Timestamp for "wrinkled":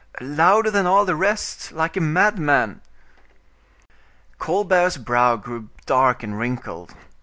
6.39-6.95